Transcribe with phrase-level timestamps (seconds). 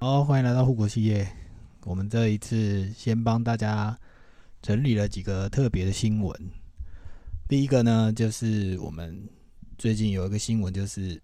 [0.00, 1.28] 好，欢迎来到护国企业。
[1.84, 3.98] 我们这一次先帮大家
[4.62, 6.40] 整理了几个特别的新闻。
[7.48, 9.20] 第一个呢，就是我们
[9.76, 11.20] 最近有一个新闻，就是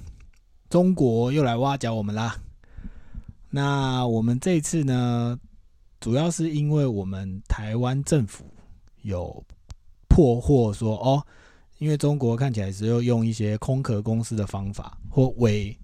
[0.68, 2.36] 中国又来挖角我们啦。
[3.48, 5.40] 那我们这次呢，
[5.98, 8.44] 主要是因为我们台湾政府
[9.00, 9.42] 有
[10.08, 11.26] 破获说，哦，
[11.78, 15.74] 因为中国看起来是要用一些空壳公司的方法或伪。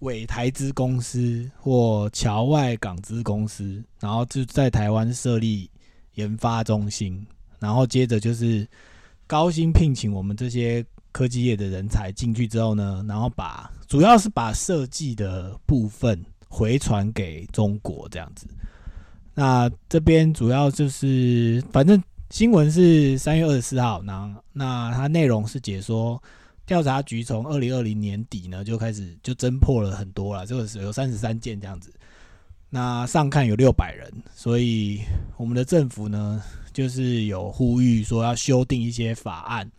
[0.00, 5.68] 伪台资公司或侨外港资公司，然后就在台湾设立
[6.14, 7.26] 研发中心，
[7.58, 8.64] 然后接着就是
[9.26, 18.46] 高薪聘请我们这些科技业的人才进去之后呢，然后把主要是把设计的部分回传给中国这样子。
[19.34, 26.22] 那这边主要就是，反正新闻是三月二十四号，那那它内容是解说。
[26.68, 31.90] 调查局从二零二零年底呢就开始就侦破了很多了，这个是有三十三件这样子。
[32.68, 35.00] 那上看有六百人，所以
[35.38, 39.72] 我们的政府呢就是有呼吁说要修订一些法案，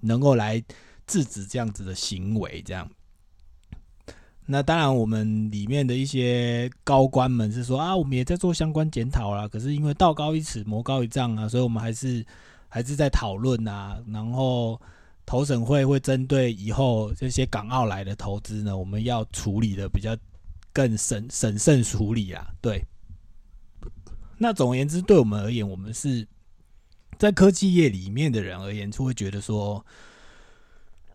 [0.00, 0.62] 能够来
[1.06, 2.60] 制止这样子的行为。
[2.60, 2.86] 这样，
[4.44, 9.48] 那当然我们里面的一些高官们是说啊，我们也在做相关检讨啦。
[9.48, 12.22] 可是因为道高一尺，魔高一丈啊，所以我们还是
[12.68, 14.78] 还是在讨论啊，然后。
[15.28, 20.16] 投审会会针对以后这些港澳来的投资呢，我们要处理的比较
[20.72, 22.50] 更审审慎处理啊。
[22.62, 22.82] 对，
[24.38, 26.26] 那总而言之，对我们而言，我们是
[27.18, 29.84] 在科技业里面的人而言，就会觉得说，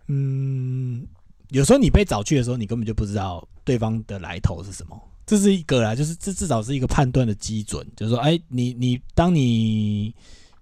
[0.06, 1.08] 嗯，
[1.50, 10.14] 有时候你被找去的时候，你根本就不知道对方的来头是什么，这是一个啦，就是这至少是一个判断的基准，就是说，哎，你你当你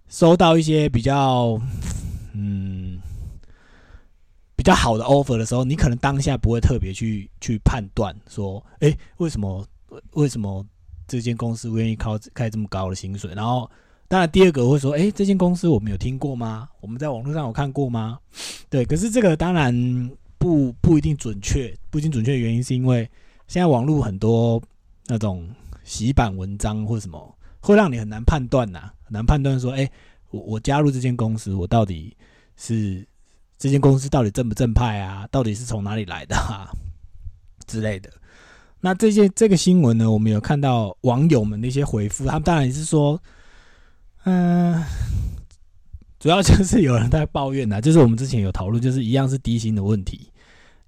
[0.08, 1.60] 收到一些比较，
[2.32, 2.91] 嗯。
[4.62, 9.66] 比较好的 offer 的时候，你可能当下不会特别去去判断说，哎，为什么
[10.12, 10.64] 为什么
[11.08, 13.34] 这间公司愿意靠开这么高的薪水？
[13.34, 13.68] 然后，
[14.08, 16.70] 当然第二个会说，哎，这间公司我们有听过吗？
[16.80, 18.20] 我们在网络上有看过吗？
[18.70, 19.74] 对，可是这个当然
[20.38, 23.10] 不不一定准确，不一定准确的原因是因为
[23.48, 24.62] 现在网络很多
[25.08, 25.50] 那种
[25.84, 29.90] 洗版文章或什么，会让你很难判断呐，很难判断说，哎，
[30.30, 32.16] 我我加入这间公司，我到底
[32.56, 33.04] 是。
[33.62, 35.28] 这间公司到底正不正派啊？
[35.30, 36.68] 到底是从哪里来的啊？
[37.68, 38.10] 之类的。
[38.80, 43.22] 那这些这个新闻呢，我们有看到网友们的一些回复，他们当然也是说，
[44.24, 44.84] 嗯，
[46.20, 50.32] 主要就是有人在抱怨呐，就是我们之前有讨论，就是一样是低薪的问题，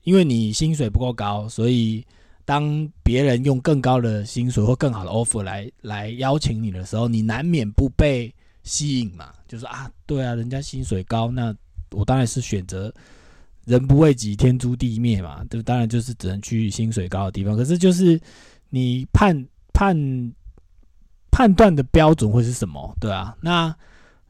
[0.02, 2.04] 因为你薪水不够高，所以
[2.44, 11.56] 当别人用更高的薪水或更好的 offer 来来邀请你的时候，你难免不被吸引嘛，就是啊，对啊，人家薪水高，那。
[11.94, 12.94] 我当然是选择
[13.66, 15.44] 人不为己，天诛地灭嘛。
[15.50, 17.56] 就当然就是只能去薪水高的地方。
[17.56, 18.20] 可是就是
[18.70, 19.96] 你判判
[21.32, 22.96] 判断的标准会是什么？
[23.00, 23.76] 对啊，那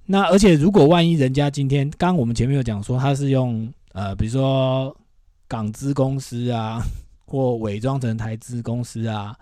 [0.05, 4.95] 那而且如果万一人家今天，刚刚我们前面有讲说他是用呃，比如说
[5.47, 6.81] 港资公司啊，
[7.25, 9.35] 或伪装成台资公司啊，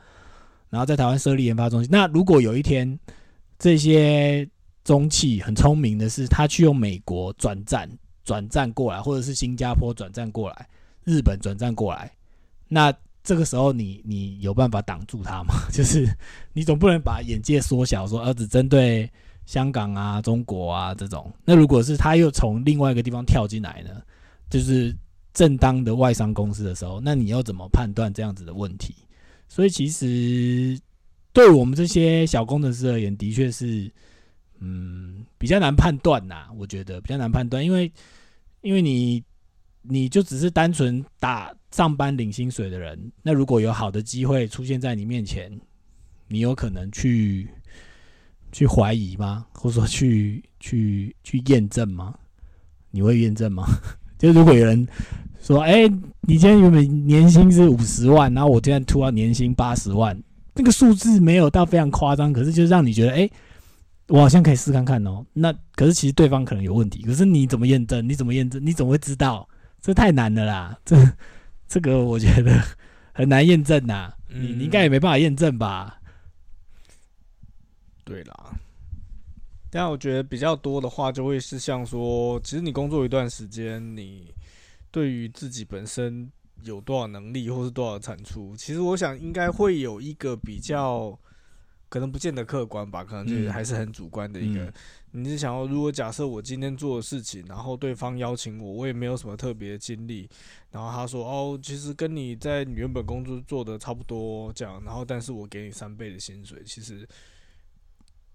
[0.70, 1.90] 然后在台湾设立研发中心。
[1.92, 3.00] 那如果有一天
[3.58, 4.48] 这些
[4.84, 7.90] 中企很聪明的是，他去用美国转战。
[8.24, 10.70] 转战过来，或者是新加坡转战过来，
[11.04, 12.12] 日本转战过来，
[12.68, 12.94] 那
[13.24, 15.54] 这个时候你你有办法挡住他吗？
[15.74, 16.08] 就是
[16.54, 19.10] 你总不能把眼界缩小，说儿子针对
[19.46, 21.31] 香港啊、中国啊这种。
[21.46, 24.02] 那如果是他又从另外一个地方跳进来呢？
[24.50, 24.96] 就是
[25.34, 28.96] 正当的外商公司的时候，那你要怎么判断这样子的问题？
[29.48, 30.80] 所以其实
[31.34, 33.92] 对我们这些小工程师而言，的确是。
[34.64, 37.92] 嗯，比较难判断呐，我觉得比较难判断，因为
[38.62, 39.24] 因为你
[39.82, 45.52] 你就只是单纯打上班领薪水的人，那如果有好的机会出现在你面前，
[46.28, 47.50] 你有可能去
[48.52, 49.48] 去怀疑吗？
[49.52, 52.14] 或者说 去去去验证吗？
[52.92, 53.66] 你会验证吗？
[54.19, 54.88] 就如果有人
[55.42, 55.88] 说，哎，
[56.28, 60.16] 你今天原本年薪是五十万，然后我今天突然年薪八十万，
[60.54, 63.28] 那个数字没有到非常夸张，可是就让你觉得，哎。
[64.12, 65.25] 我好像可以试看看哦。
[65.31, 68.08] 那可是其实对方可能有问题，可是你怎么验证？
[68.08, 68.63] 你怎么验证？
[68.63, 69.48] 你怎么会知道？
[69.81, 70.78] 这太难了啦！
[70.84, 70.98] 这
[71.66, 72.62] 这个我觉得
[73.16, 74.13] 很难验证呐。
[74.28, 76.02] 你你应该也没办法验证吧？
[78.04, 78.52] 对啦。
[79.69, 84.34] 但我觉得比较多的话，就会是像说，其实你工作一段时间，你
[84.92, 86.30] 对于自己本身
[86.64, 91.18] 有多少能力，或是多少产出，其实我想应该会有一个比较。
[91.92, 94.64] 可能不见得客观吧，可能就是嗯还是很主观的一个。
[94.64, 94.74] 嗯
[95.14, 100.26] 你是想要，如果假设我今天做的事情，然后对方邀请我，我也没有什么特别的经历，
[100.72, 107.06] 然后他说哦，其实跟你在你原本工作做的差不多这样，然后但是我给你三倍的薪水，其实，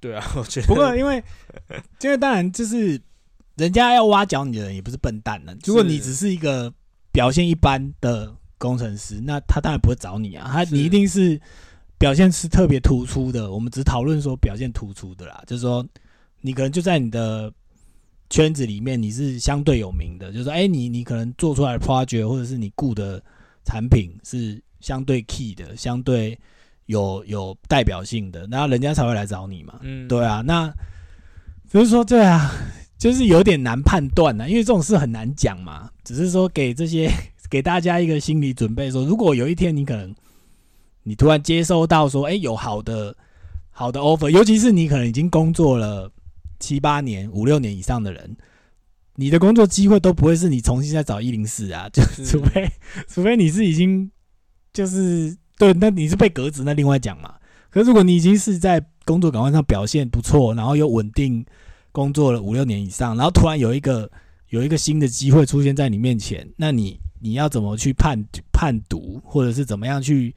[0.01, 1.25] 对啊，我觉得不过因为
[2.03, 3.01] 因为当然就是
[3.55, 5.57] 人家要挖角你的人也不是笨蛋呢。
[5.65, 6.71] 如果你只是一个
[7.11, 11.41] 表现一般的工程师，那他当然不会找你啊，他你一定是
[11.99, 13.51] 表现是特别突出的。
[13.51, 15.87] 我们只讨论说表现突出的啦，就是说
[16.41, 17.53] 你可能就在你的
[18.29, 23.23] 圈子里面你是相对有名的，就是说哎、你你可能做出来的 project 或者是你雇的
[23.65, 26.39] 产品是相对 key 的，相对
[26.87, 29.79] 有有代表性的，然后人家才会来找你嘛。
[29.83, 30.73] 嗯，对啊，那
[31.71, 32.53] 只是说对啊，
[32.99, 35.91] 就是有点难判断呢，因为这种事很难讲嘛。
[36.05, 37.11] 只是说给这些
[37.51, 40.15] 给大家一个心理准备说如果有一天你可能
[41.09, 43.17] 你突然接收到说，哎、有好的
[43.71, 46.11] 好的 offer，尤其是你可能已经工作了
[46.59, 48.37] 七八年、五六年以上的人，
[49.15, 52.69] 你的工作机会都不会是你重新再找一零四啊，就是除非
[53.07, 54.11] 除非你是已经
[54.73, 57.35] 就是对，那你是被革职，那另外讲嘛。
[57.71, 61.47] 可是如果你已经是在工作岗位上表现不错，然后又稳定
[61.93, 64.11] 工作了五六年以上，然后突然有一个
[64.49, 68.21] 有一个新的机会出现在你面前，那你你要怎么去判
[68.53, 70.35] 判读，或者是怎么样去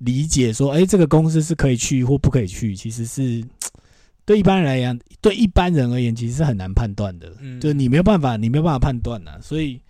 [0.00, 3.42] 理解说，哎、这个公司是可以去或不可以去，其实是
[4.26, 7.32] 对一般人来讲，对一般人而言，其实是很难判断的。
[7.40, 9.80] 嗯就你没有办法，你没有办法判断呐、所以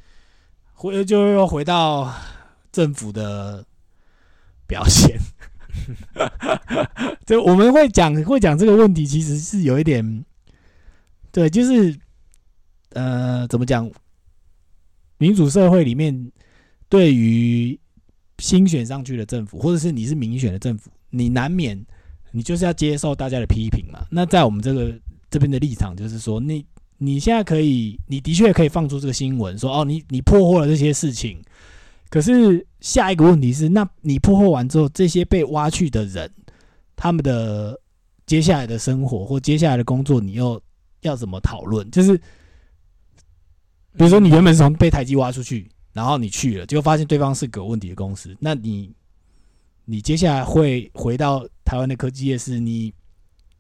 [0.72, 2.12] 回就又回到
[2.72, 3.64] 政府的
[4.66, 5.18] 表现。
[7.26, 10.24] 就我们会讲会讲这个问题，其实是有一点，
[11.32, 11.96] 对，就是
[12.90, 13.90] 呃，怎么讲？
[15.18, 16.32] 民主社会里面，
[16.88, 17.78] 对于
[18.40, 21.80] 新选上去的政府，或者是你是民选的政府，你难免
[22.32, 24.04] 你就是要接受大家的批评嘛。
[24.10, 24.92] 那在我们这个
[25.30, 26.64] 这边的立场，就是说，你
[26.98, 31.40] 你现在可以，你的确可以放出这个新闻，说哦，你你破获了这些事情。
[32.08, 36.28] 可是下一个问题是，那你破获完之后，这些被挖去的人，
[36.96, 37.78] 他们的
[38.26, 40.60] 接下来的生活或接下来的工作，你又
[41.02, 41.88] 要怎么讨论？
[41.90, 42.16] 就是
[43.96, 48.90] 比如说，你原本是从被台积挖出去，然后你去了，结果发现对方是个有问题的公司，那你
[49.84, 52.92] 你接下来会回到台湾的科技业，是你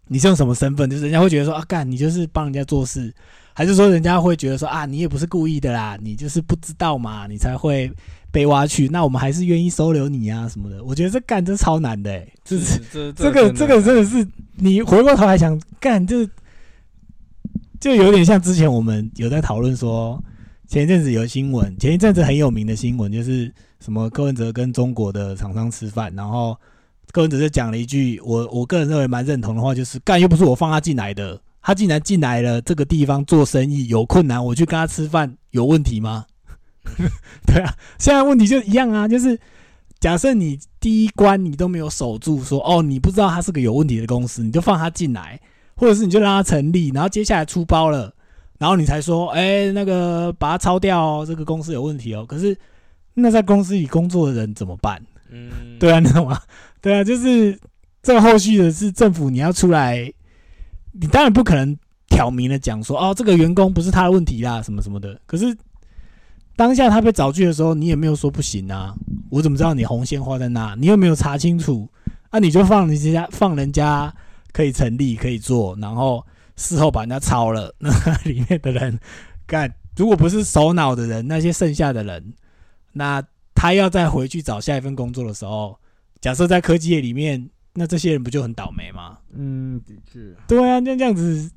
[0.06, 0.88] 你是用什么身份？
[0.88, 3.12] 就是人家会觉得说啊，干你就是帮人家做事，
[3.52, 7.90] 还是说人家会觉得说啊，你也不是故意的啦，你就是不知道嘛，你才会
[8.30, 8.88] 被挖去？
[8.88, 10.82] 那我们还是愿意收留你啊什么的。
[10.84, 16.24] 我觉得这干这超难的、欸，这是这这个这个真的是你回过头来想干，就
[17.80, 20.22] 就有点像之前我们有在讨论说，
[20.70, 26.56] 前一阵子有新闻，前一阵子很有名的新闻就是什么柯文哲跟中国的厂商吃饭，然后
[27.10, 36.26] 柯文哲就讲了一句我我个人认为蛮认同的话，就是干又不是我放他进来的，他竟然进来了这个地方做生意有困难，我去跟他吃饭有问题吗？
[37.44, 39.36] 对啊，现在问题就一样啊，就是
[39.98, 45.40] 假设你第一关你都没有守住说哦，你不知道他是个有问题的公司，你就放他进来，
[45.74, 48.14] 或者是你就让他成立，然后接下来出包了，
[48.60, 52.26] 然后你才说，哎、那个把它抄掉哦，这个公司有问题哦。
[52.26, 52.54] 可是
[53.14, 55.02] 那在公司里工作的人怎么办？
[55.30, 56.38] 嗯，对啊，你懂吗？
[56.82, 57.58] 对啊，就是
[58.02, 60.12] 这个后续的是政府你要出来，
[60.92, 61.74] 你当然不可能
[62.10, 65.18] 挑明的讲说，哦，这个员工不是他的问题啦，什么什么的。
[65.24, 65.56] 可是
[66.54, 68.94] 当下他被找去的时候，你也没有说不行啊，
[69.30, 70.76] 我怎么知道你红线画在哪？
[70.78, 71.88] 你又没有查清楚，
[72.28, 74.14] 啊，你就放人家放人家
[74.52, 76.22] 可以成立可以做，然后
[76.60, 77.90] 事后把人家抄了， 那
[78.24, 79.00] 里面的人
[79.46, 82.34] 干，如果不是首脑的人，那些剩下的人，
[82.92, 83.22] 那
[83.54, 85.78] 他要再回去找下一份工作的时候，
[86.20, 89.16] 假设在科技业里面，那这些人不就很倒霉吗？
[89.32, 91.50] 嗯，的确，对啊，那这样子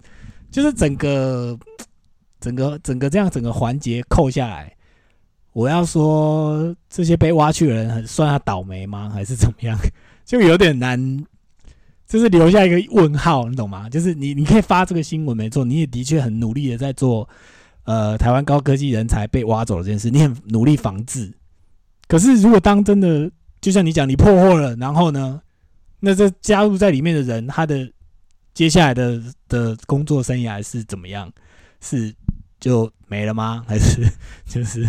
[0.50, 1.57] 就是整个
[2.39, 4.74] 整个整个这样整个环节扣下来，
[5.51, 9.10] 我要说这些被挖去的人很算他倒霉吗？
[9.10, 9.77] 还是怎么样？
[10.25, 11.25] 就有点难，
[12.13, 13.89] 就是留下一个问号，你懂吗？
[13.89, 17.27] 就是你你可以发这个新闻没错，你也的确很努力的在做，
[17.86, 21.34] 呃，台湾高科技人才被挖走的这件事，你很努力防治。
[22.08, 25.41] 可是如果当真的就像你讲，你破获了，然后呢，
[26.01, 27.91] 那这加入在里面的人，他的
[28.53, 31.32] 接下来的的工作生涯是怎么样？
[31.82, 32.13] 是
[32.60, 33.65] 就没了吗？
[33.67, 34.08] 还是
[34.46, 34.88] 就是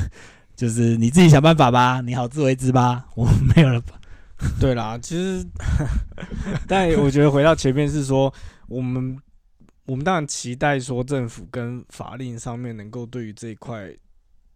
[0.55, 3.07] 就是你自己想办法吧，你好自为之吧。
[3.15, 3.27] 我
[3.57, 3.83] 没有了？
[4.61, 5.47] 对啦，其实，
[6.69, 8.33] 但我觉得回到前面是说，
[8.69, 9.19] 我们
[9.87, 13.91] 我们当然期待说政府跟法令上面能够对于这一块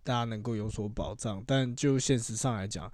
[0.02, 2.90] 大家能够有所保障，但就现实上来讲，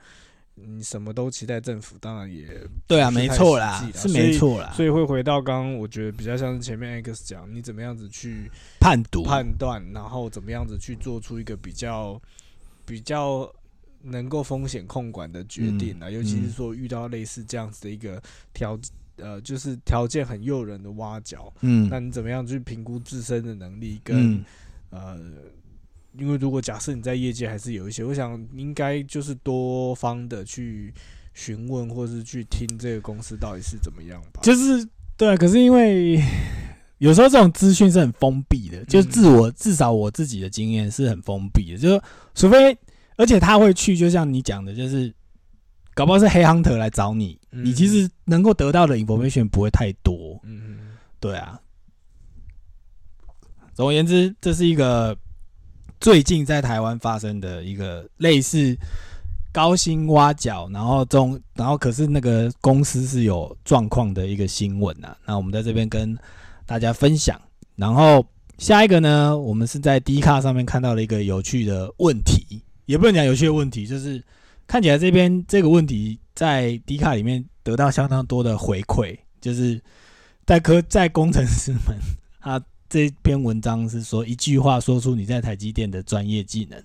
[0.56, 2.48] 你什么都期待政府，当然也
[2.88, 4.72] 对啊，没错啦是没错啦。
[4.74, 12.20] 所以会回到刚刚，我觉得比较像是前面 X 讲，你怎么样子去判读，判断，然后怎么样子去做出一个比较
[12.84, 13.48] 比较
[14.04, 18.78] 能够风险控管的决定啊，嗯尤其是嗯说遇到类似这样子的一个条
[19.16, 24.44] 呃，就是条件很诱人的挖角，嗯那你怎么样去评估自身的能力跟、嗯
[24.90, 25.20] 呃？
[26.16, 30.94] 因为如果假设你在业界还是有一些，我想应该就是多方的去
[31.32, 34.40] 询问，或是去听这个公司到底是怎么样吧。
[34.40, 36.22] 就是对啊，可是因为
[36.98, 42.00] 有时候这种资讯是很封闭的，就是自我、至少我自己的经验是很封闭的，就是
[42.32, 42.78] 除非
[43.16, 45.12] 而且他会去，就像你讲的，就是
[45.94, 50.78] 搞不好是黑 hunter 来找你，嗯你其实能够得到的 information 不会太多，嗯，
[51.20, 51.60] 对啊。
[53.74, 55.16] 总而言之，这是一个
[56.00, 58.76] 最近在台湾发生的一个类似
[59.52, 65.16] 高薪挖角，然后中，然后可是那个公司是有状况的一个新闻啊。
[65.24, 66.16] 那我们在这边跟
[66.66, 67.40] 大家分享。
[67.76, 68.24] 然后
[68.58, 74.22] 下一个呢，我们是在 D 卡上面看到了一个有趣的问题，也不能讲有趣的问题，就是
[74.66, 79.80] 看起来这边这个问题在迪卡里面得到相当多的回馈，就是
[80.46, 81.98] 在科在工程师们
[82.40, 86.82] 他这篇文章是说一句话说出你在台积电的专业技能。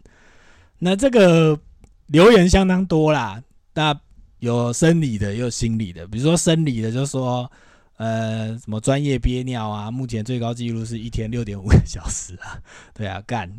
[0.79, 1.60] 那这个
[2.08, 4.00] 留言相当多啦，那
[4.39, 6.08] 有生理的，也有心理的。
[6.08, 7.51] 比如说生理的，就说
[7.98, 12.58] 呃什么专业憋尿啊，目前最高纪录是一天六点五个小时啊，
[12.94, 13.51] 对啊，干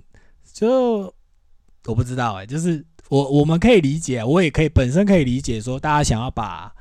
[0.52, 1.14] 就
[1.86, 6.72] 我不知道哎、就是我我们可以理解，我也可以本身可以理解说大家想要把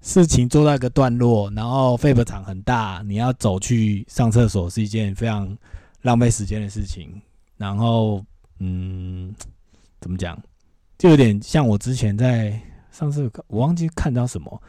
[0.00, 5.56] 事情做到一个段落，然后肺部场很大，你要走去上厕所是一件非常
[6.02, 7.20] 浪费时间的事情。
[7.56, 8.22] 然后，
[8.58, 9.34] 嗯，
[10.00, 10.40] 怎么讲，
[10.98, 12.60] 就有点像我之前在
[12.92, 14.62] 上次我忘记看到什么，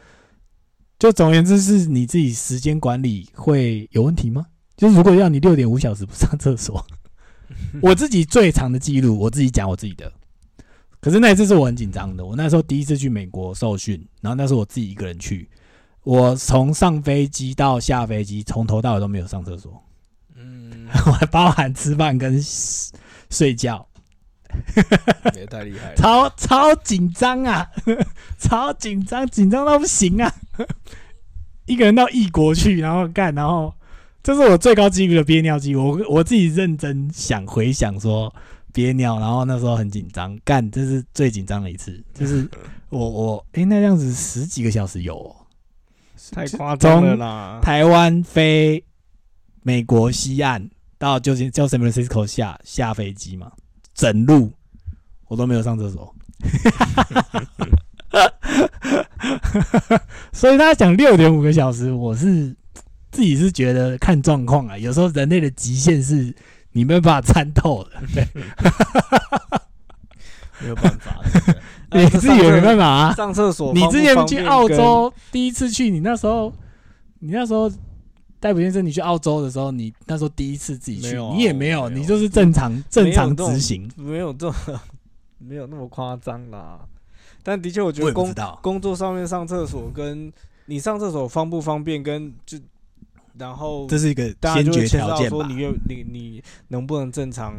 [0.98, 4.46] 就总而言之是你自己时间管理会有问题吗？
[4.76, 6.84] 就是如果要你六点五小时不上厕所，
[7.82, 10.12] 我自己最长的记录，我自己讲我自己的。
[11.00, 15.48] 可是那一次是我很紧张的，我那时候第一次去美国受训，然后那时候我自己一个人去，
[16.02, 19.80] 我从上飞机到下飞机，从头到尾都没有上厕所，
[20.34, 22.42] 嗯， 我还包含吃饭跟
[23.30, 23.86] 睡觉，
[25.36, 25.94] 也太厉害了。
[25.96, 27.68] 超超紧张啊，
[28.38, 30.34] 超紧张，紧张到不行啊！
[31.66, 33.72] 一个人到异国去，然后干，然后
[34.26, 35.86] 这是我最高纪录的憋尿记录。
[35.86, 38.34] 我我自己认真想回想说
[38.72, 42.44] 憋尿，然后那时候很紧张，干，这是最紧张的一次，就是
[42.88, 45.36] 我我诶、那样子十几个小时有、哦，
[46.32, 47.60] 太夸张了啦！
[47.62, 48.82] 台湾飞
[49.62, 50.68] 美国西岸
[50.98, 53.52] 到旧金叫 San Francisco 下下飞机嘛，
[53.94, 54.50] 整路
[55.28, 56.12] 我都没有上厕所，
[60.32, 62.52] 所以他讲六点五个小时，我是
[63.16, 66.34] 自己是觉得看状况啊，有时候人类的极限是
[66.72, 68.26] 你没有办法参透的，对，
[70.60, 71.18] 没有办法，
[71.92, 73.14] 你自己也没办法啊。
[73.14, 73.72] 上厕所。
[73.72, 76.52] 你之前去澳洲第一次去，你那时候，
[77.20, 77.72] 你那时候
[78.38, 83.90] 戴普先生，你去澳洲的时候，你那时候第一次自己去，啊你也没有，你就是正常正常执行。
[83.96, 84.54] 没有这么
[85.38, 86.78] 没有那么夸张啦。
[87.42, 90.30] 但的确，我觉得工工作上面上厕所跟
[90.66, 92.58] 你上厕所方不方便，跟就
[93.38, 94.24] 然后这是一个
[94.54, 95.54] 先决条件说你？
[95.54, 97.54] 愿你你能不能正常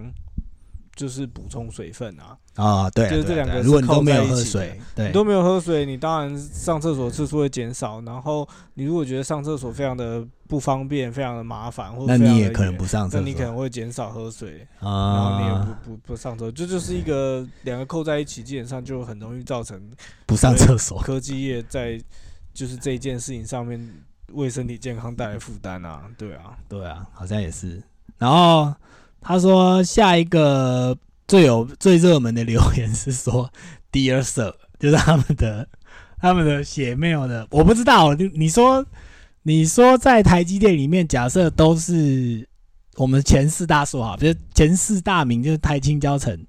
[0.96, 2.38] 就是补充水分啊？
[2.56, 8.02] 啊，对啊，就是这两个如果你都没有喝水，对你，都没有喝水，你当然上厕所次数会减少。
[8.02, 19.80] 然后你如果觉得上厕所非常的不方便、非常的麻烦，或者那你也可能不上厕所，那你可能会减少喝水啊，然后你也啊，不不不上厕所，这就是一个两个扣在一起，基本上就很容易造成
[20.26, 22.02] 不上厕所，科技业在
[22.54, 23.80] 就是这一件事情上面
[24.34, 27.82] 为身体健康带来负担啊，对啊，对啊，好像也是。
[28.18, 28.74] 然后
[29.22, 33.52] 他说下一个最有最热门的留言是说
[33.92, 35.68] Dear Sir，就是他们的
[36.20, 38.86] 他们的写 mail 的，我不知道你你说
[39.44, 42.48] 你说在台积电里面，假设都是
[42.96, 46.46] 我们前四大说好，就是前四大名就是台青交城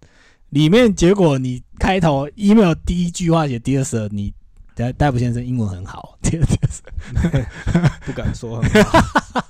[0.50, 4.32] 里面，结果你开头 email 第一句话写 Dear Sir，你
[4.78, 6.92] 戴戴普先生英文很好，Dear Sir。
[8.06, 9.44] 不敢说很好。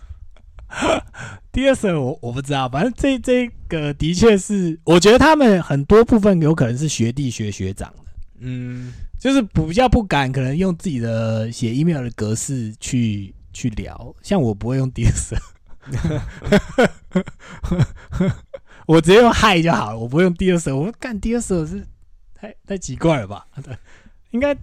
[1.52, 8.04] 第二首我我不知道，反正这这个的确是，我觉得他们很多部分有可能是学弟学学长的，
[8.40, 14.14] 嗯，就是比较不敢，可能用自己的写 email 的格式去去聊。
[14.23, 15.37] 像我不会用第二首，
[18.87, 20.78] 我直接用嗨就好了，我不会用第二首。
[20.78, 21.85] 我干第二首是
[22.35, 23.47] 太太奇怪了吧？
[23.64, 23.76] 对，
[24.30, 24.56] 应该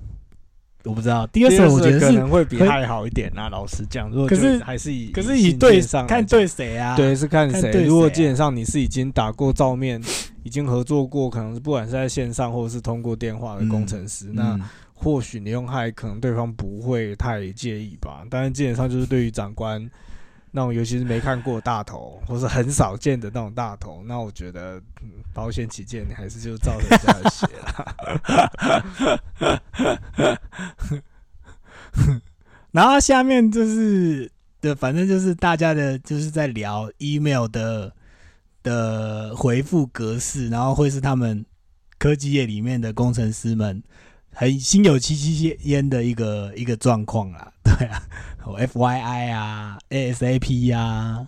[0.86, 1.28] 我不知道。
[1.28, 3.50] 第二首我觉得是可能会比会还好一点啊。
[3.50, 6.96] 老实讲，如果可是还是以可是以对上看对谁啊？
[6.96, 7.86] 对，是看看谁。
[7.86, 10.02] 如果基本上你是已经打过照面，
[10.44, 14.62] 已经合作过，可能是不管是在线上或者是通过电话的工程师，那嗯，
[14.94, 18.24] 或许你用嗨，可能对方不会太介意吧。
[18.30, 19.90] 但是基本上就是对于长官
[20.56, 24.82] 那种，尤其是没看过大头，或是很少见的那种大头，那我觉得、
[25.34, 27.86] 保险起见，你还是就照人家的写啦。
[32.72, 34.32] 然后下面就是
[34.62, 37.94] 的，反正就是大家的，就是在聊 email 的
[38.64, 41.46] 的回复格式，然后会是他们
[41.98, 43.84] 科技业里面的工程师们
[44.32, 47.52] 很心有戚戚焉的一个一个状况啦。
[47.64, 48.02] 对啊
[48.54, 51.28] ，F Y I 啊，ASAP 啊，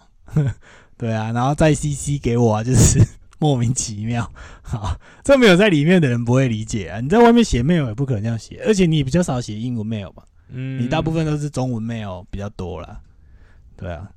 [0.97, 2.99] 对啊，然后再 CC 给我啊，就是
[3.39, 4.31] 莫名其妙。
[4.61, 6.99] 好，这没有在里面的人不会理解啊。
[6.99, 10.23] 你在外面写 mail 也不可能这样写，而且你比较少写英文 mail 吧？
[10.49, 12.99] 嗯你大部分都是中文 mail 比较多啦。
[13.75, 14.09] 对啊，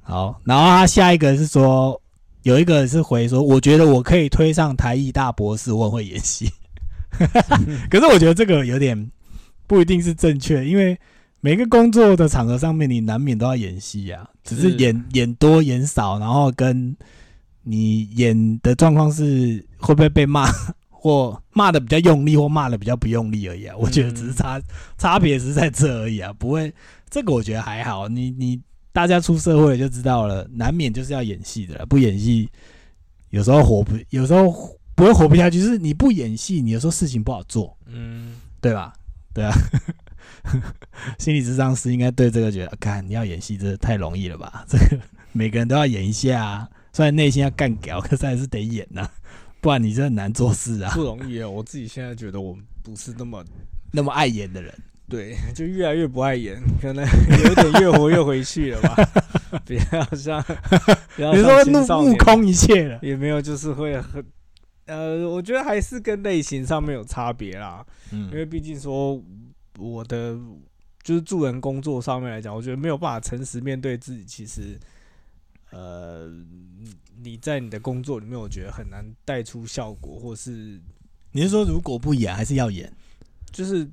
[0.00, 2.00] 好，然后他下一个是说，
[2.42, 6.50] 有一个是回说，我觉得我可以推上台艺大博士，我很会演戏。
[7.90, 9.10] 可是我觉得这个有点
[9.66, 10.98] 不一定是正确，因为
[11.40, 16.96] 每个工作的场合上面，你难免都要演戏啊，只是是演演多演少，然后跟
[17.62, 20.50] 你演的状况是会不会被骂，
[20.90, 23.76] 或骂的比较用力，或骂的比较不用力而已啊。
[23.78, 24.60] 我觉得只是差
[24.96, 26.72] 差别是在这而已啊，不会
[27.08, 28.08] 这个我觉得还好。
[28.08, 28.60] 你你
[28.92, 32.48] 大家出社会就知道了，难免就是要演戏的了，不演戏
[33.30, 34.50] 有时候活不，有时候
[34.96, 35.60] 不会活不下去。
[35.60, 38.92] 就是你不演戏，你有时候事情不好做，嗯，对吧？
[39.32, 39.52] 对啊。
[41.18, 44.64] 心理智商师应该对这个觉得，看你要演戏，这太容易了吧？
[44.68, 45.02] 这个
[45.32, 49.08] 每个人都要演一下、啊，虽然内心要干屌， 可是还是得演呐、
[49.60, 50.92] 不然你这很难做事啊。
[50.94, 51.48] 不容易啊。
[51.48, 53.44] 我自己现在觉得我不是那么
[53.92, 54.72] 那么爱演的人，
[55.08, 57.04] 对，就越来越不爱演，可能
[57.44, 58.94] 有点越活越回去了吧。
[59.64, 60.42] 不要像，
[61.16, 62.98] 不要你说目像青少年目空一切了。
[63.02, 64.24] 也没有，就是会很，
[64.86, 67.84] 呃，我觉得还是跟类型上面有差别啦。
[68.12, 69.22] 嗯因嗯为毕竟说
[69.78, 70.36] 我的
[71.02, 74.24] 就是助人工作上面来讲，我觉得没有办法诚实面对自己。
[74.24, 74.78] 其实，
[75.70, 76.28] 呃，
[77.22, 80.80] 你在你的工作里面，我觉得很难带出效果，或是
[81.32, 82.92] 你是说如果不演还是要演？
[83.50, 83.88] 就是，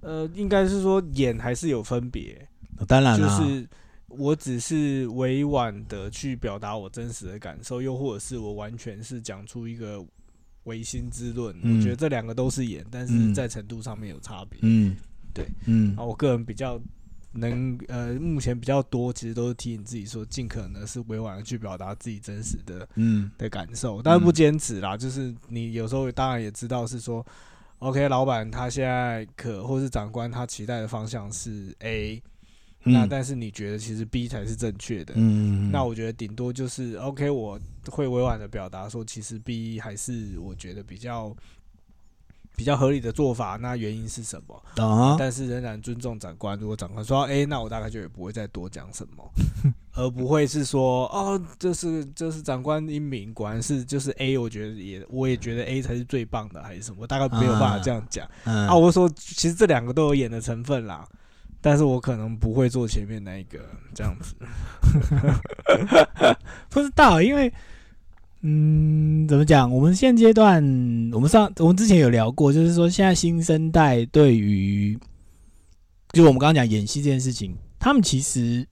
[0.00, 2.48] 呃，应该是说演还是有分别。
[2.86, 3.68] 当然了，就是
[4.08, 10.04] 我只是委婉的去表达我真实的感受，又或者是我完全是讲出一个
[10.66, 11.56] 唯心之论。
[11.62, 14.60] 嗯我觉得这两个都是演，但是嗯在程度上面有差别。
[14.62, 14.94] 嗯，
[15.34, 16.80] 对，嗯啊，我个人比较
[17.32, 24.96] 能呃，目前比较多，其实都是提醒自己说，尽可能是委婉的去表达自己真实的嗯的感受，但是不坚持啦。
[24.96, 27.24] 就是你有时候当然也知道是说
[27.80, 32.22] ，OK，老板他现在可或是长官他期待的方向是 A，、
[32.86, 35.14] 那嗯但是你觉得其实 B 才是正确的。
[35.16, 37.58] 嗯，那我觉得顶多就是 OK，我
[37.90, 41.34] 会委婉的表达说，其实 B 还是我觉得比较
[42.54, 43.58] 比较合理的做法。
[43.60, 44.62] 那原因是什么？
[44.82, 46.58] 啊，但是仍然尊重长官。
[46.58, 49.30] 如果长官说 A，那我大概就也不会再多讲什么，
[49.94, 56.98] 而不会是说哦，这是这是长官英明，果然是就是 A，我觉得也我也觉得 A 才是最棒的，还是什么？
[57.00, 58.74] 我大概没有办法这样讲嗯啊。
[58.76, 61.06] 我说其实这两个都有演的成分啦。
[61.66, 63.58] 但是我可能不会做前面那一个
[63.92, 64.36] 这样子，
[66.70, 67.52] 不知道，因为
[68.42, 69.68] 嗯，怎么讲？
[69.68, 70.62] 我们现阶段，
[71.12, 74.96] 我们上我们之前有聊过，就是说现在新生代对于，
[76.12, 78.64] 就我们刚刚讲演戏这件事情，他们其实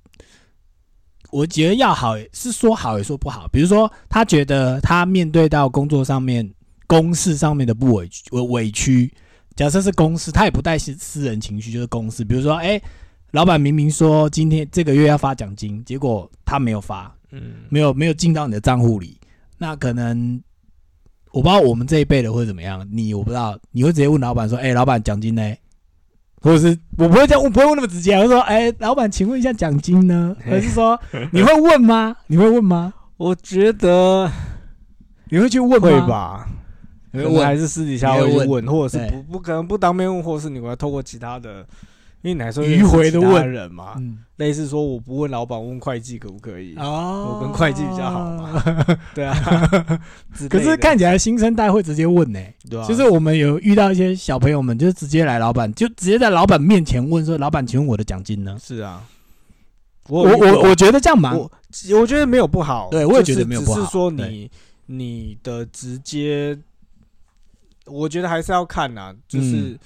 [1.33, 3.49] 我觉得要好是说好也说不好。
[3.49, 6.49] 比如说，他觉得他面对到工作上面、
[6.87, 9.13] 公事上面的不委屈委委屈，
[9.57, 12.25] 假设是公司，他也不带私私人情绪，就是公司。
[12.25, 12.81] 比如说，哎、
[13.31, 19.19] 老板明明说今天这个月要发奖金，结果他没有发，嗯，没有没有进到你的账户里，
[19.59, 20.43] 那可能
[21.31, 25.55] 我不知道我们这一辈的会怎么样，你我不知道，你会直接问老板说，哎、老板奖金呢？
[26.41, 30.37] 或者是我不会这样，我不会问那么直接，我会说，哎、老板，请问一下奖金呢？
[30.45, 31.01] 还是说
[31.33, 32.15] 你会问吗？
[32.27, 32.93] 你会问吗？
[33.17, 34.31] 我觉得
[35.31, 35.89] 你会去问吗？
[35.89, 36.01] 会？
[36.07, 36.49] 吧，
[37.15, 41.61] 你会问可能还是私底下你会问或者是不不可能不当面问，或者是你会透过其他的，
[42.23, 46.75] 因为你还是迂回的问人嘛，嗯，类似说我不问老板，问会计可不可以？
[46.77, 48.63] 哦我跟会计比较好嘛。
[49.15, 49.35] 对啊，
[50.51, 59.03] 可是看起来新生代会直接问呢、对啊，就是我们有遇到一些小朋友们，就是直接来老板，就直接在老板面前问说：“老板，请问我的奖金呢是啊，？”
[60.09, 61.51] 我我我我觉得这样蛮我
[61.99, 64.51] 我觉得没有不好，对我也就是觉得没有不好只是说你
[64.87, 66.55] 你的直接
[67.87, 69.79] 我觉得还是要看呐，就是嗯。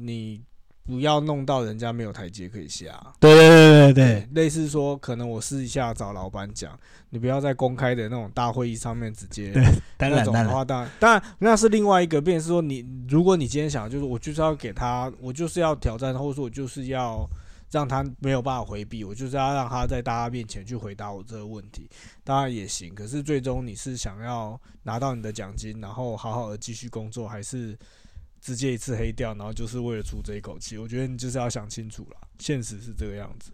[0.00, 0.40] 你
[0.86, 3.04] 不要弄到人家没有台阶可以下。
[3.18, 6.78] 对对对对对，类似说，可能我私底下找老板讲，
[7.10, 9.52] 你不要在公开的那种大会议上面直接
[9.96, 10.90] 当那种的话，当然。
[11.00, 17.28] 当然那是另外一个，便是说你，如果你今天想就是我就是要给他，我就是要挑战，或者说我就是要
[17.70, 21.88] 让他没有办法回避，我就是要让他在大家面前去回答我这个问题，
[22.24, 22.94] 当然也行。
[22.94, 27.78] 可是最终你是想要拿到你的奖金，然后好好的继续工作，还是
[28.40, 30.78] 直接一次黑掉，然后就是为了出这一口气？
[30.78, 33.50] 我觉得你就是要想清楚了，现实是这个样子。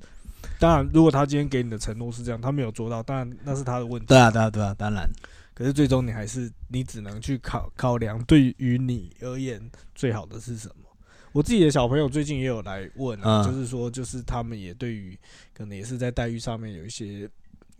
[0.60, 4.06] 当然，如果他今天给你的承诺是这样，他没有做到，当然那是他的问题。
[4.06, 5.10] 对啊对啊对啊，当然，
[5.54, 10.84] 可是最终你还是你只能去考考量，对于你而言最好的是什么？
[11.34, 15.18] 我自己的小朋友最近也有来问啊，嗯就是说，就是他们也对于
[15.52, 17.28] 可能也是在待遇上面有一些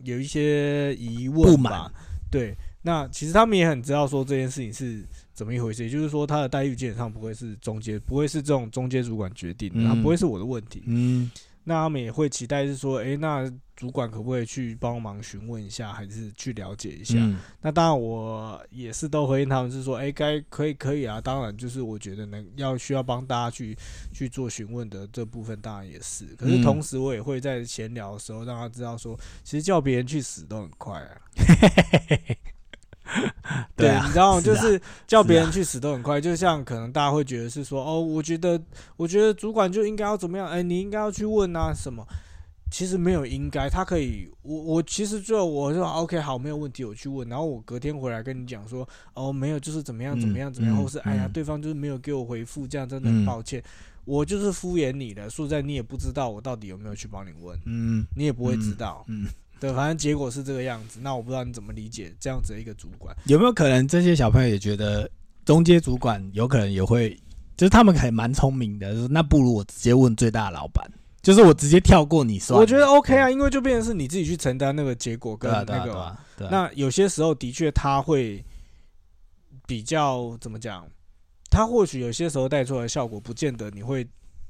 [0.03, 1.89] 有一些疑问吧。
[2.29, 10.83] 对，那其实他们也很知道说这件事情是怎么一回事，也就是说他的待遇基本上不会是中介，不会是这种中介主管决定的，嗯他不会是我的问题。
[10.85, 11.31] 嗯
[11.65, 17.15] 那他们也会期待是说，诶，那主管可不可以去帮忙询问一下，还是去了解一下？
[17.19, 21.19] 嗯那当然，我也是都回应他们是说，哎、该可以可以啊。
[21.19, 23.75] 当然，就是我觉得能要需要帮大家去
[24.13, 26.25] 去做询问的这部分，当然也是。
[26.37, 31.17] 可是嗯同时，我也会在闲聊的时候让他知道说，其实叫别人去死都很快啊。
[33.75, 36.19] 对啊你知道就是叫别人去死都很快。
[36.19, 38.61] 就像可能大家会觉得是说，哦，我觉得
[38.97, 40.47] 我觉得主管就应该要怎么样？
[40.47, 42.05] 哎、你应该要去问啊什么。
[42.71, 53.63] 其实没有应该，他可以，我我其实就我说 OK 好，没有问题，我去问，然后我隔天回来跟你讲说，哦没有，就是怎么样怎么样怎么样，嗯或是哎呀嗯对方就是没有给我回复，这样真的很嗯抱歉，
[54.03, 59.27] 我就是敷衍你的，说在你也不知道我到底有没有去帮你问，嗯你也不会知道，嗯，
[59.67, 65.09] 对，反正结果是这个样子，那我不知道你怎么理解这样子的一个主管，有没有可能这些小朋友也觉得
[65.43, 67.17] 中阶主管有可能也会，
[67.57, 70.89] 就是他们还蛮聪明的，就是那不如我直接问最大的老板，
[71.21, 72.59] 就是我直接跳过你算。
[72.59, 78.43] 我觉得 OK 啊，因为就变成是你自己去承担那个结果跟那个啊对那有些时候的确他会
[79.65, 80.87] 比较怎么讲？
[81.49, 84.05] 他或许有些时候带出来的效果，不见得你会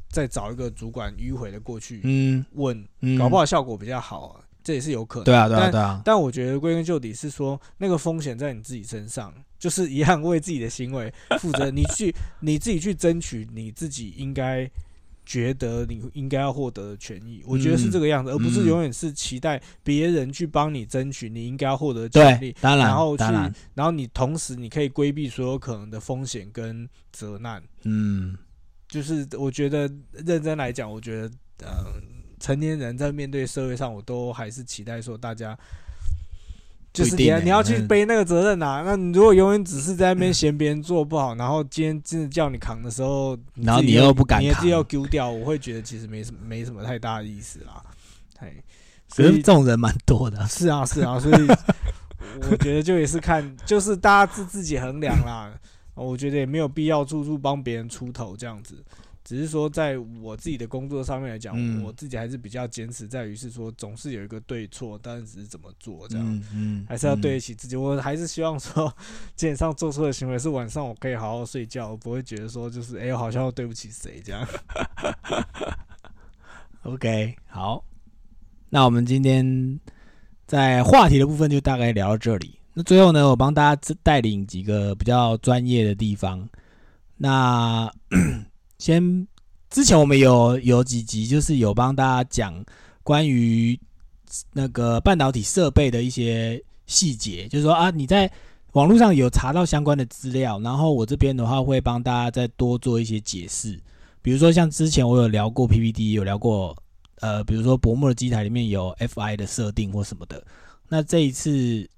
[0.09, 5.23] 再找一个主管迂回的过去嗯问，嗯，搞不好效果比较好啊，这也是有可能。
[5.25, 11.69] 对啊对啊但对啊，但我觉得归根究底是说，那个风险在你自己身上，就是一样为自己的行为负责。
[11.69, 14.69] 你去 你自己去争取你自己应该
[15.23, 27.61] 觉得你应该要获得的权益，我觉得是这个样子，而不是嗯永远是期待别人去帮你争取你应该要获得的权利对，，当然然后去当然，然后你同时你可以规避所有可能的风险跟责难。
[27.83, 28.35] 嗯
[28.87, 31.31] 就是我觉得认真来讲，我觉得
[31.63, 31.85] 呃，
[32.39, 35.57] 成年人在面对社会上，我都还是期待说大家。
[36.93, 47.83] 就是你要你要去嗯背那个责任呐、那你如果永远只是在那边嫌别人做不好，然后今天真的叫你扛的时候，然后你又不敢你自己要丢掉，我会觉得其实没什么没什么太大的意思啦。
[48.39, 48.53] 哎，
[49.09, 51.35] 所以这种人蛮多的，是啊，是啊，所以
[52.49, 55.51] 我觉得就也是看，就是大家自自己衡量啦。
[55.95, 58.81] 我觉得也没有必要处处帮别人出头这样子，
[59.25, 66.25] 只是说在我自己的工作上面来讲，嗯我自己还是比较坚持在于是说总是有一个对错，但是只是怎么做这样。
[66.25, 68.87] 嗯嗯，还是要对得嗯起自己，我还是希望说，
[69.35, 74.47] 基本上做错的行为是晚上我可以好好睡觉，我不会觉得说就是哎、我好像要对不起谁这样。
[76.83, 77.83] OK，好，
[78.69, 79.79] 那我们今天
[80.45, 82.59] 在话题的部分就大概聊到这里。
[82.75, 86.47] 那最后呢，我帮大家带领几个比较专业的地方。
[87.17, 87.91] 那
[88.85, 89.27] 先
[89.71, 92.63] 之前我们有有几集就是有帮大家讲
[93.01, 93.79] 关于
[94.53, 98.31] 那个半导体设备的一些细节，就是说啊，你在
[98.73, 103.81] 网络上有查到相关的资料，然后我这边的话会帮大家再多做一些解释。
[104.21, 106.77] 比如说像之前我有聊过 PPT，有聊过
[107.21, 110.45] 呃，比如说薄膜的机台里面有 FI 的设定或什么的。
[110.87, 111.89] 那这一次，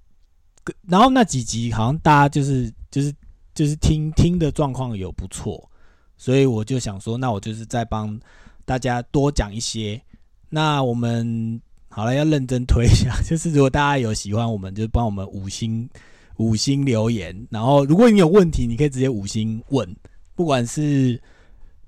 [0.87, 3.13] 然后那几集好像大家就是就是
[3.53, 5.69] 就是听听的状况有不错，
[6.17, 8.19] 所以我就想说，那我就是再帮
[8.65, 10.01] 大家多讲一些。
[10.49, 15.89] 那我们好了，要认真推一下， 就是如果大家有喜欢我们，就帮我们五星
[16.37, 17.35] 五星留言。
[17.49, 19.95] 然后如果你有问题，你可以直接五星问，
[20.35, 21.21] 不管是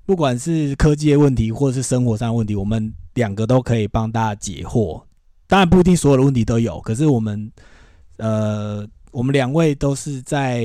[0.04, 5.02] 不管是科技的问题，或是生活上的问题，我们两个都可以帮大家解惑。
[5.46, 7.50] 当然不一定所有的问题都有，可是我们
[8.16, 10.64] 呃，我们两位都是在，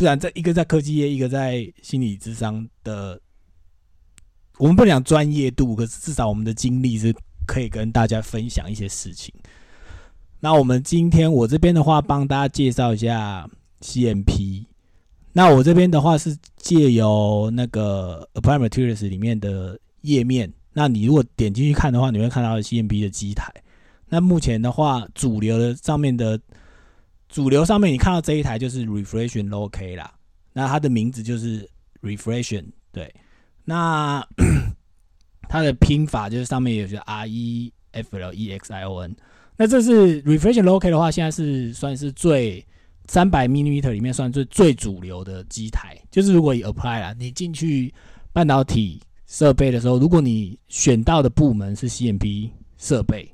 [0.00, 3.20] 不然在一个在科技业，一个在心理智商的，
[4.56, 7.14] 我们不讲专业度，可是至少我们的经历是
[7.46, 9.30] 可以跟大家分享一些事情。
[10.40, 13.46] 那我们今天我这边的话，帮大家介绍一下
[13.82, 14.64] CMP。
[15.34, 23.52] 那我这边的话是借由那个 Apply Materials 里面的页面，那你如果点进去看的话，你会看到 CMP 的机台。
[24.08, 26.40] 那目前的话，主流的上面的
[27.30, 30.12] 主流上面，你看到这一台就是 Reflection Low K 啦。
[30.52, 31.68] 那它的名字就是
[32.02, 33.14] Reflection，对。
[33.64, 34.26] 那
[35.48, 39.14] 它的拼法就是上面有些 R E F L E X I O N。
[39.56, 42.66] 那这是 Reflection Low K 的话，现在是算是最
[43.06, 45.96] 三百 m i l i m e t e r 里面算最最主流的机台。
[46.10, 47.94] 就是如果以 Apply 啦，你进去
[48.32, 53.32] 半导体设备的时候，如果你选到的部门是 CMP 设备。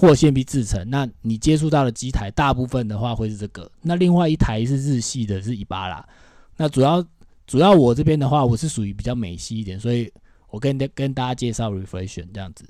[0.00, 6.08] 或线壁制成，那你接触到的机台大部分的话会是这个，那另外一台是日系的，是伊巴拉。
[6.56, 7.04] 那主要
[7.48, 10.08] 主要我这边的话，我是属于比较美系一点，所以
[10.50, 12.64] 我跟跟大家介绍 Reflection 这样子。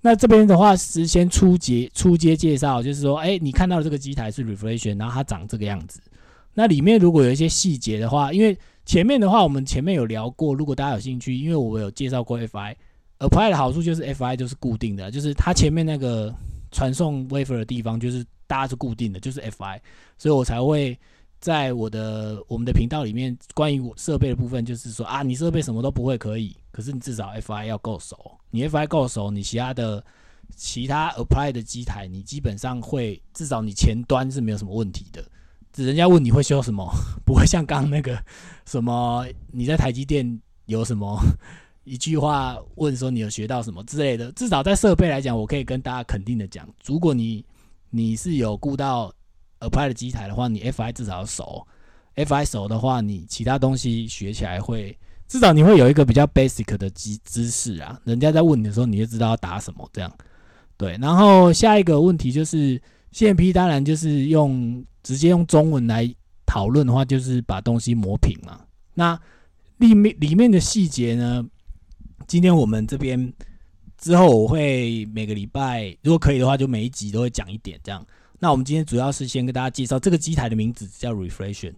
[0.00, 6.00] 那这边的话是先初阶初阶介绍，就是说，哎，你看到的这个机台是 Reflection，然后它长这个样子。
[6.54, 12.74] 那里面如果有一些细节的话，因为前面的话我们前面有聊过，如果大家有兴趣，因为我有介绍过 FI。
[13.20, 16.32] Apply 的好处就是 Fi 就是固定的，就是它前面那个
[16.70, 19.80] 传送 wafer 的地方就是大家是固定的，就是 Fi，
[20.16, 20.96] 所以我才会
[21.40, 28.16] 在我的我们的频道里面关于我设备的部分，就是说啊，你设备什么都不会可以，可是你至少 Fi 要够熟，
[28.50, 30.04] 你 Fi 够熟，你其他的
[30.54, 35.24] 其他 Apply 的机台，你基本上会至少你前端是没有什么问题的，
[35.72, 36.88] 只人家问你会修什么，
[37.26, 38.16] 不会像刚那个
[38.64, 41.18] 什么你在台积电有什么。
[41.88, 47.44] 一句话问说你有学到什么之类的，至少在设备来讲，我可以跟大家肯定的讲，如果你
[47.90, 49.12] 你是有顾到
[49.60, 51.66] Apply 的机台的话，你 Fi 至少要熟
[52.14, 54.96] ，Fi 熟的话，你其他东西学起来会
[55.26, 58.00] 至少你会有一个比较 basic 的知知识啊。
[58.04, 60.12] 人家在问你的时候，你就知道要答什么这样。
[60.76, 62.80] 对，然后下一个问题就是
[63.12, 66.08] CMP，当然就是用直接用中文来
[66.46, 68.60] 讨论的话，就是把东西磨平嘛。
[68.94, 69.18] 那
[69.78, 71.44] 里面里面的细节呢？
[72.26, 73.32] 今天我们这边
[73.96, 78.04] 之后，我会每个礼拜，如果可以的话，就每一集都会讲一点这样。
[78.38, 81.74] 那我们今天主要是先跟大家介绍这个机台的名字叫 Reflection，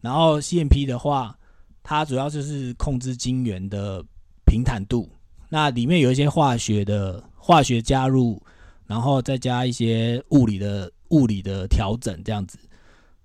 [0.00, 1.36] 然后 CMP 的话，
[1.82, 4.04] 它主要就是控制晶圆的
[4.44, 5.08] 平坦度。
[5.48, 8.40] 那里面有一些化学的化学加入，
[8.86, 12.58] 然后再加一些物理的物理的调整这样子。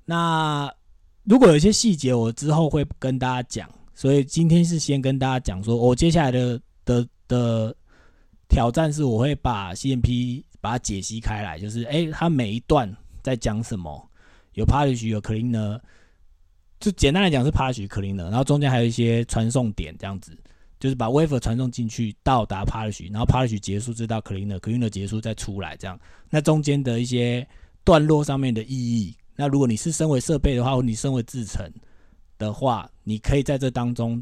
[0.06, 0.72] 那
[1.24, 3.70] 如果有一些细节，我之后会跟大家讲。
[4.00, 6.58] 所以今天是先跟大家讲说，我接下来的。
[6.86, 7.76] 的的
[8.48, 14.10] 挑战是，我会把 CMP 把它解析开来，就是哎，它每一段在讲什么，
[14.54, 15.80] 有 polish 有 cleaner，
[16.80, 20.36] 就简单来讲是 polish cleaner，然后中间还有一些传送点，这样子，
[20.80, 26.00] 就是把 wafer 传送进去，到达 polish，然后 polish 结束，直到 cleaner，cleaner 结束再出来，这样，
[26.32, 27.48] 那中间的一些
[27.84, 31.72] 段落上面的意义，那如果你是身为设备的话，或你身为制程
[32.40, 34.20] 的话，你可以在这当中。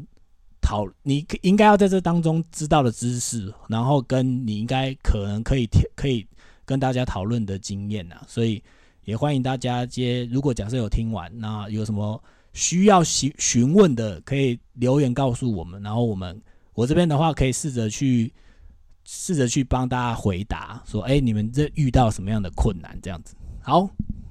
[0.60, 6.26] 讨你应该要在这当中知道的知识，然后跟你应该可能可以可以
[6.66, 8.62] 跟大家讨论的经验呐，所以
[9.04, 10.26] 也欢迎大家接。
[10.26, 16.38] 如果假设有听完，那有什么需要询询问的，可以留言告诉我们，然后我们
[16.74, 18.30] 我这边的话可以试着去
[19.04, 23.34] 试着去帮大家回答，说哎，你们这遇到什么样的困难这样子。
[23.62, 23.88] 好，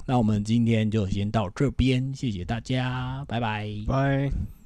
[0.09, 4.31] 那我们今天就先到这边，谢谢大家，拜拜，拜。